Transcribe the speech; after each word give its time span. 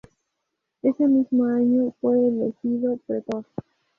Ese 0.81 1.05
mismo 1.07 1.45
año 1.45 1.93
fue 2.01 2.17
elegido 2.27 2.97
pretor. 3.05 3.45